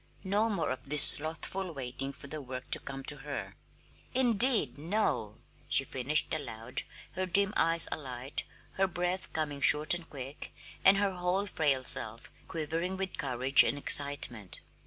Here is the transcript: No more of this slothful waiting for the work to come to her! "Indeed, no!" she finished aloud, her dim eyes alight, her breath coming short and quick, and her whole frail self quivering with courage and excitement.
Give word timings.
No 0.23 0.49
more 0.49 0.71
of 0.71 0.89
this 0.89 1.03
slothful 1.03 1.75
waiting 1.75 2.11
for 2.11 2.25
the 2.25 2.41
work 2.41 2.71
to 2.71 2.79
come 2.79 3.03
to 3.03 3.17
her! 3.17 3.53
"Indeed, 4.15 4.75
no!" 4.79 5.37
she 5.69 5.83
finished 5.83 6.33
aloud, 6.33 6.81
her 7.11 7.27
dim 7.27 7.53
eyes 7.55 7.87
alight, 7.91 8.43
her 8.77 8.87
breath 8.87 9.31
coming 9.31 9.61
short 9.61 9.93
and 9.93 10.09
quick, 10.09 10.55
and 10.83 10.97
her 10.97 11.11
whole 11.11 11.45
frail 11.45 11.83
self 11.83 12.31
quivering 12.47 12.97
with 12.97 13.19
courage 13.19 13.63
and 13.63 13.77
excitement. 13.77 14.59